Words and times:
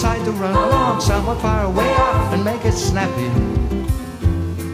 Decide 0.00 0.24
to 0.24 0.32
run 0.32 0.54
along 0.56 0.98
somewhere 0.98 1.36
far 1.40 1.66
away 1.66 1.92
off 1.96 2.32
and 2.32 2.42
make 2.42 2.64
it 2.64 2.72
snappy? 2.72 3.30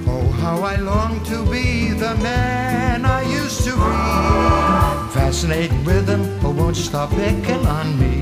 Oh, 0.07 0.31
how 0.41 0.63
I 0.63 0.77
long 0.77 1.19
to 1.25 1.45
be 1.51 1.89
the 1.89 2.15
man 2.23 3.05
I 3.05 3.23
used 3.23 3.65
to 3.65 3.73
be. 3.73 5.13
Fascinating 5.13 5.85
rhythm, 5.85 6.23
oh, 6.45 6.53
won't 6.53 6.77
you 6.77 6.85
stop 6.85 7.11
picking 7.11 7.67
on 7.67 7.99
me? 7.99 8.15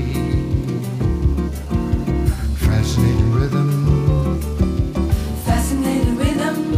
Fascinating 2.55 3.33
rhythm. 3.33 3.69
fascinating 5.45 6.17
rhythm. 6.17 6.75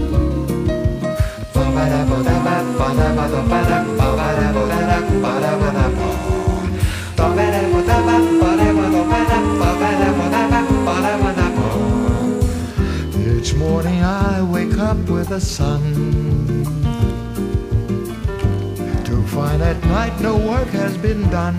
Morning 13.58 14.04
I 14.04 14.42
wake 14.44 14.78
up 14.78 14.98
with 15.10 15.30
the 15.30 15.42
sun. 15.42 15.82
To 19.06 19.22
find 19.28 19.62
at 19.62 19.82
night 19.86 20.20
no 20.22 20.38
work 20.38 20.68
has 20.70 20.96
been 20.98 21.24
done. 21.30 21.58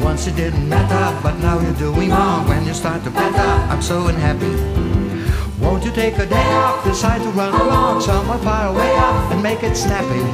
Once 0.00 0.26
it 0.26 0.36
didn't 0.36 0.68
matter, 0.68 1.20
but 1.22 1.36
now 1.38 1.60
you're 1.60 1.74
doing 1.74 2.10
wrong 2.10 2.46
When 2.48 2.66
you 2.66 2.74
start 2.74 3.04
to 3.04 3.10
patter, 3.10 3.72
I'm 3.72 3.82
so 3.82 4.08
unhappy. 4.08 4.54
Won't 5.62 5.84
you 5.84 5.92
take 5.92 6.18
a 6.18 6.26
day 6.26 6.48
off, 6.62 6.84
decide 6.84 7.22
to 7.22 7.30
run 7.30 7.52
along 7.60 8.00
Somewhere 8.00 8.38
far 8.38 8.68
away 8.68 8.92
off 8.96 9.32
and 9.32 9.42
make 9.42 9.62
it 9.62 9.76
snappy. 9.76 10.24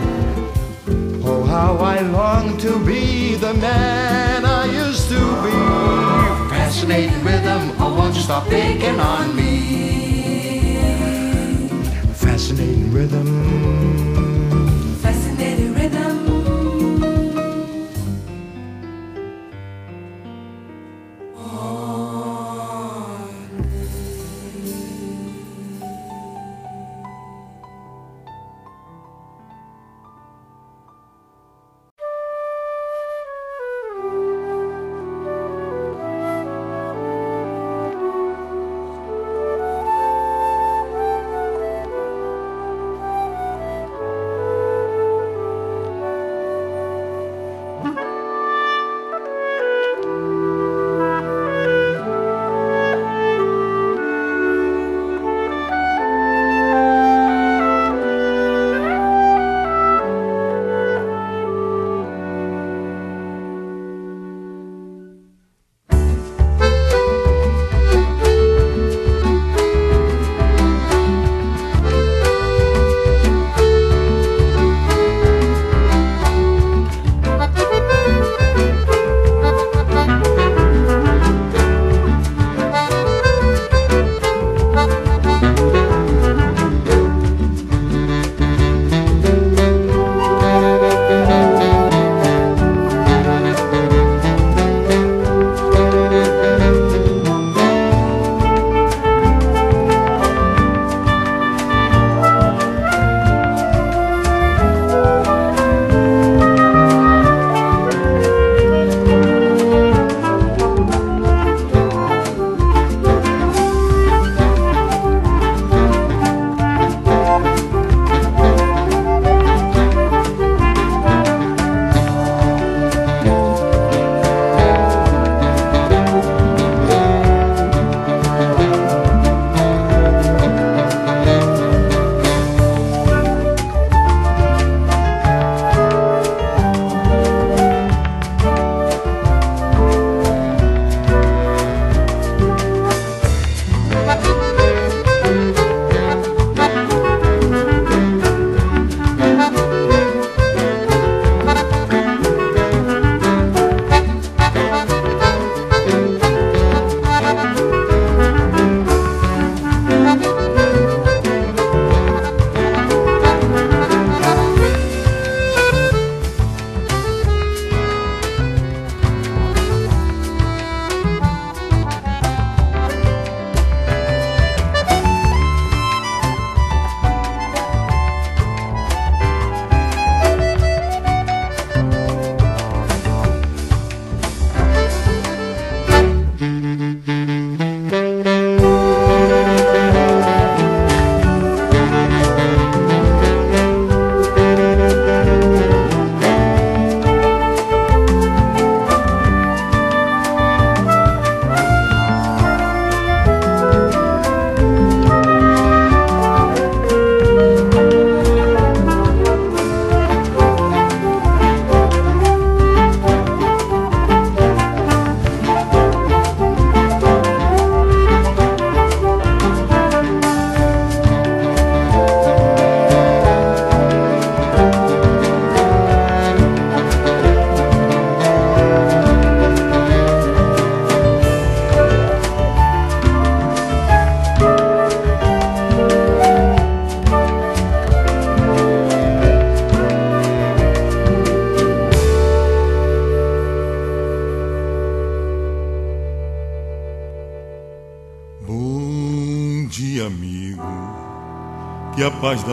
Oh, 1.25 1.45
how 1.45 1.77
I 1.77 2.01
long 2.01 2.57
to 2.59 2.79
be 2.85 3.35
the 3.35 3.55
man 3.55 4.45
I 4.45 4.65
used 4.67 5.09
to 5.11 5.21
be. 5.43 6.38
Fascinating 6.69 7.25
rhythm, 7.25 7.73
oh, 7.81 7.95
won't 7.97 8.15
you 8.15 8.21
stop 8.21 8.47
picking 8.47 9.01
on 9.01 9.35
me? 9.35 10.77
Fascinating 12.13 12.93
rhythm. 12.93 14.38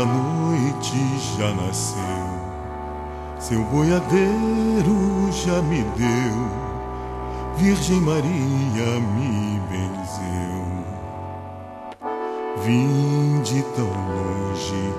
A 0.05 0.51
noite 0.51 0.97
já 1.37 1.51
nasceu. 1.53 1.99
Seu 3.39 3.63
boiadeiro 3.65 5.31
já 5.31 5.61
me 5.63 5.81
deu, 5.97 6.47
Virgem 7.57 8.01
Maria 8.01 8.99
me 9.15 9.59
benzeu. 9.69 10.65
Vim 12.63 13.41
de 13.41 13.61
tão 13.75 13.85
longe, 13.85 14.93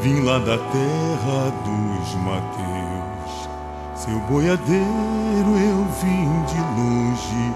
vim 0.00 0.20
lá 0.22 0.38
da 0.38 0.58
terra 0.58 1.52
dos 1.64 2.14
Mateus. 2.16 3.48
Seu 3.94 4.18
boiadeiro 4.20 4.80
eu 4.80 5.84
vim 6.00 6.44
de 6.44 6.60
longe, 6.80 7.54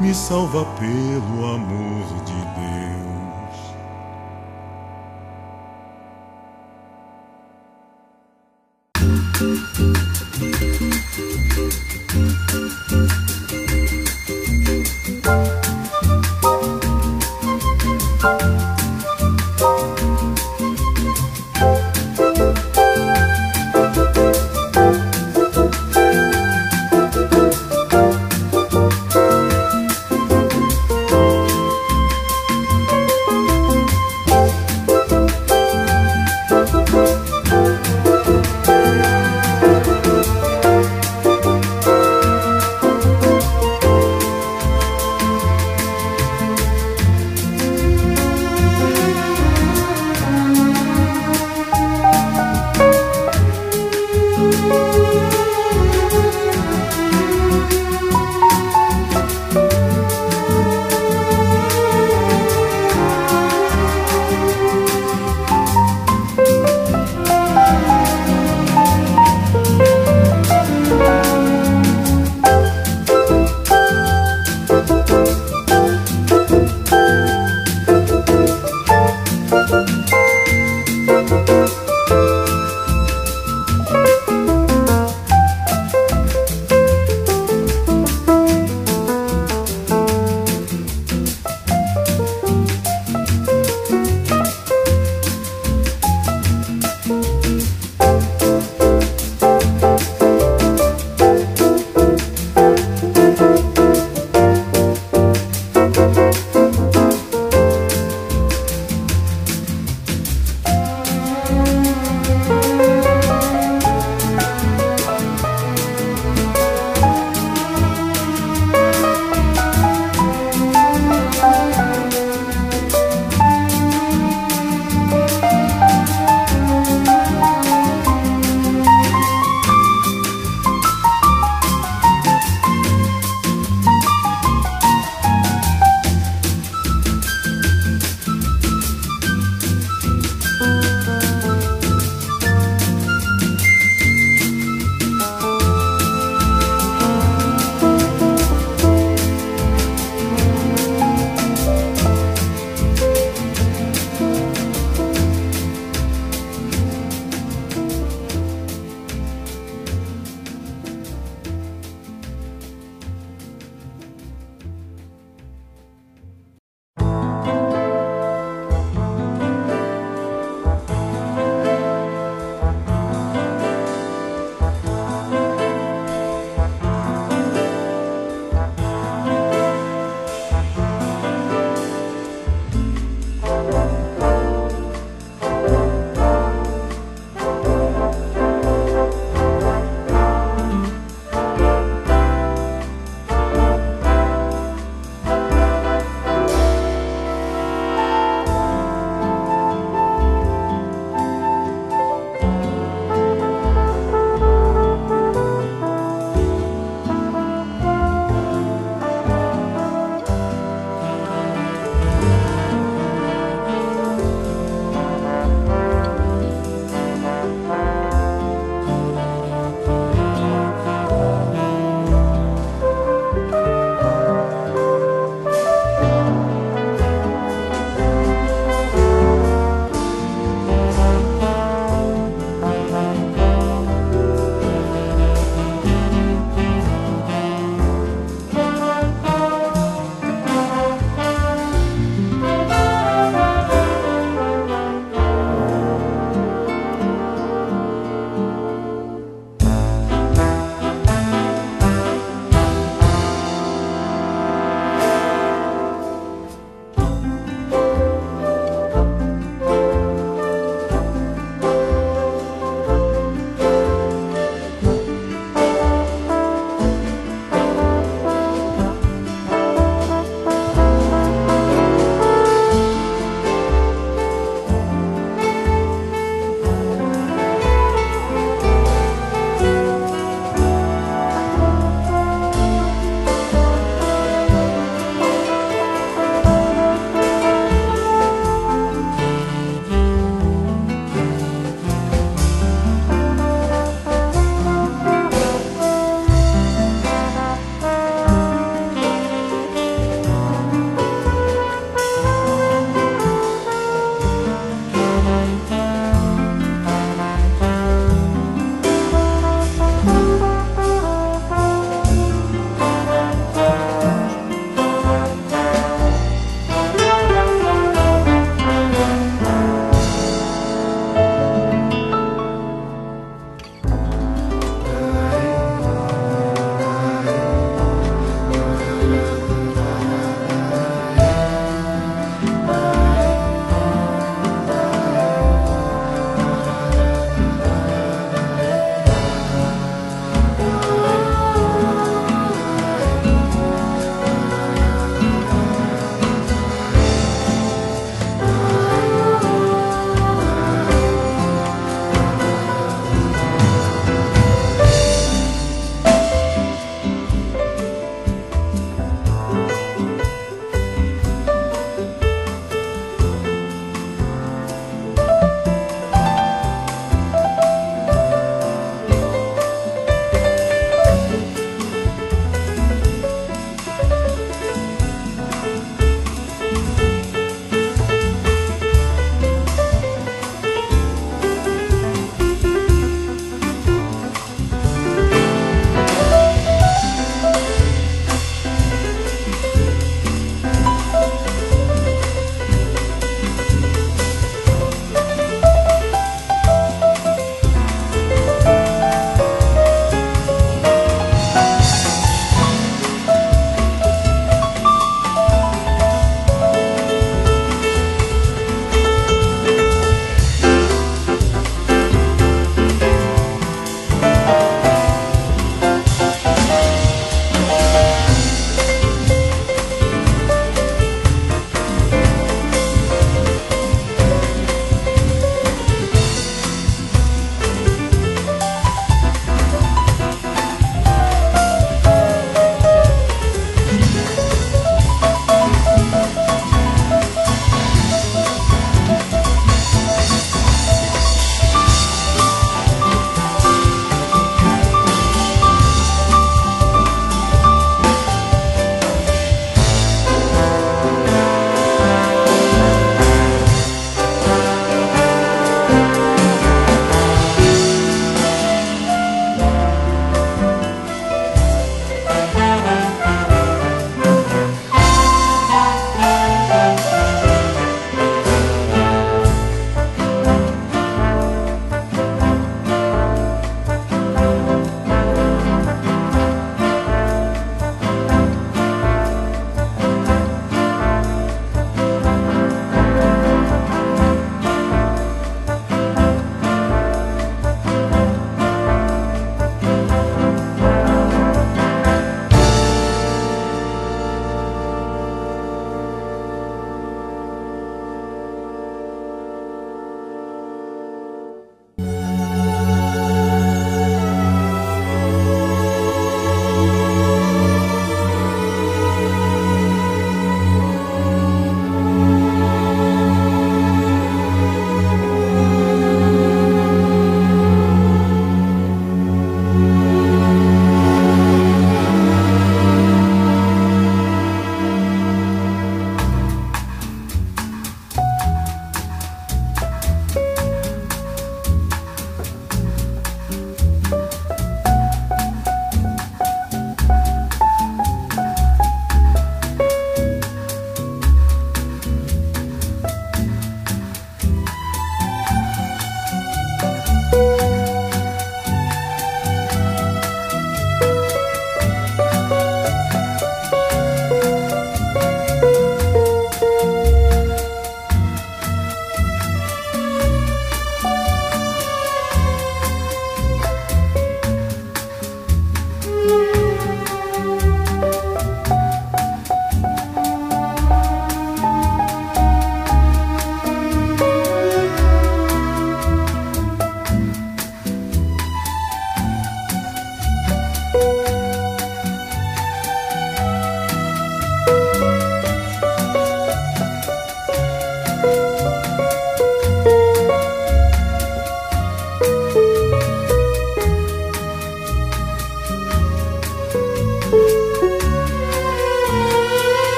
me 0.00 0.14
salva 0.14 0.64
pelo 0.78 1.54
amor 1.54 2.04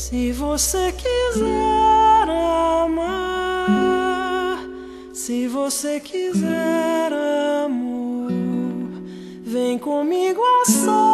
Se 0.00 0.32
você 0.32 0.92
quiser 0.92 2.30
amar, 2.84 3.66
se 5.12 5.48
você 5.48 5.98
quiser 6.00 7.12
amor, 7.66 8.30
vem 9.42 9.76
comigo 9.76 10.40
a 10.40 10.64
sol. 10.70 11.07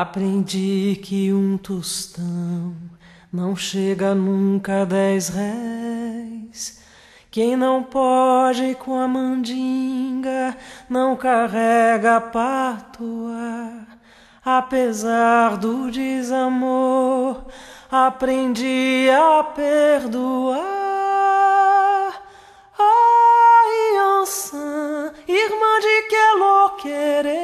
Aprendi 0.00 0.98
que 1.04 1.30
um 1.30 1.58
tostão 1.58 2.74
não 3.30 3.54
chega 3.54 4.14
nunca 4.14 4.80
a 4.80 4.84
dez 4.86 5.28
réis. 5.28 6.82
Quem 7.30 7.54
não 7.54 7.82
pode 7.82 8.76
com 8.76 8.98
a 8.98 9.06
mandinga 9.06 10.56
não 10.88 11.14
carrega 11.16 12.18
a. 12.18 13.86
Apesar 14.42 15.58
do 15.58 15.90
desamor, 15.90 17.44
aprendi 17.90 19.06
a 19.10 19.44
perdoar. 19.44 20.80
Ançã, 24.22 25.12
irmã 25.26 25.80
de 25.80 26.02
que 26.08 26.76
querela, 26.76 27.39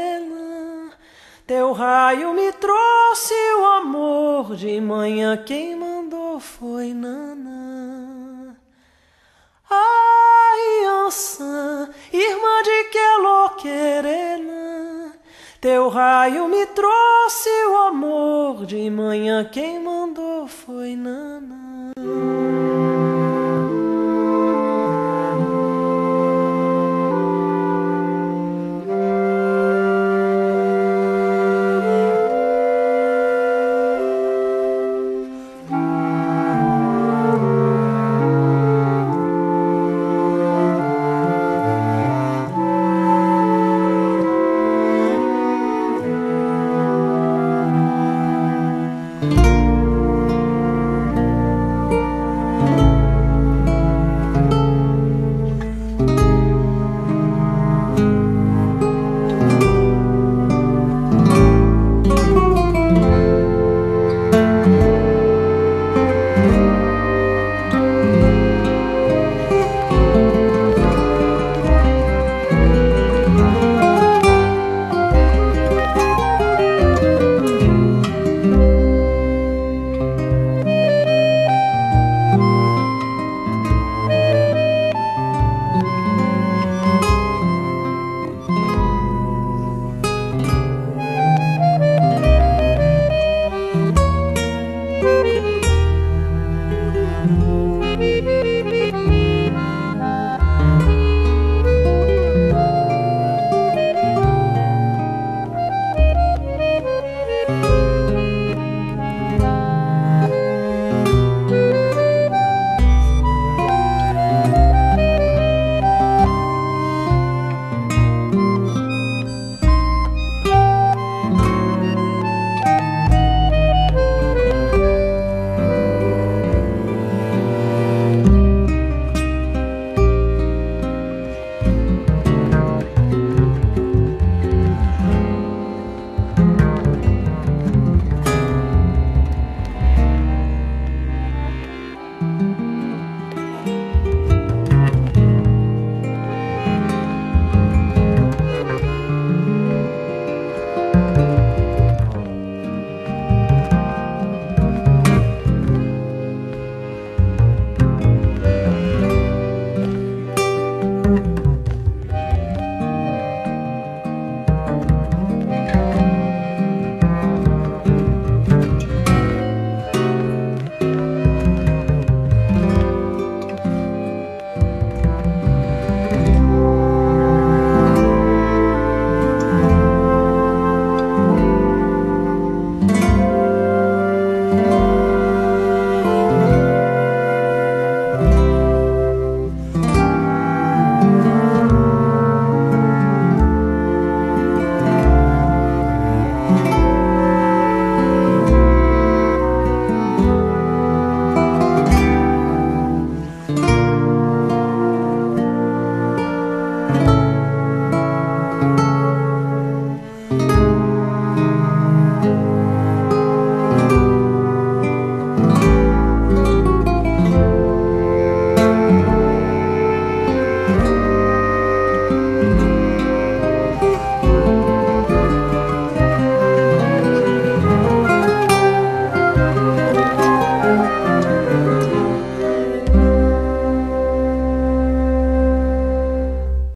teu 1.47 1.73
raio 1.73 2.35
me 2.35 2.51
trouxe 2.53 3.35
o 3.61 3.65
amor 3.79 4.57
de 4.57 4.81
manhã, 4.81 5.37
quem 5.37 5.77
mandou 5.77 6.41
foi 6.41 6.93
Nana. 6.93 8.57
Ai, 9.71 10.85
Ançã, 11.07 11.89
irmã 12.13 12.63
de 12.65 12.85
que 12.91 12.99
querela, 13.63 15.13
teu 15.61 15.89
raio 15.89 16.49
me 16.49 16.67
trouxe 16.67 17.49
o 17.69 17.77
amor 17.87 18.67
de 18.67 18.91
manhã, 18.91 19.45
quem 19.45 19.79
mandou 19.79 20.49
foi 20.49 20.97
Nana. 20.97 21.93